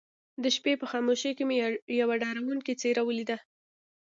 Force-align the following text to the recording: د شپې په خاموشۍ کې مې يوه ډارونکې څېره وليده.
د 0.43 0.45
شپې 0.55 0.73
په 0.81 0.85
خاموشۍ 0.91 1.31
کې 1.37 1.43
مې 1.49 1.57
يوه 1.99 2.15
ډارونکې 2.21 2.73
څېره 2.81 3.01
وليده. 3.05 3.37